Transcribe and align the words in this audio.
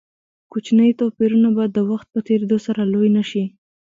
کوچني 0.51 0.89
توپیرونه 0.99 1.49
به 1.55 1.65
د 1.75 1.77
وخت 1.91 2.07
په 2.13 2.19
تېرېدو 2.27 2.57
سره 2.65 2.81
لوی 2.93 3.09
نه 3.17 3.23
شي. 3.29 3.43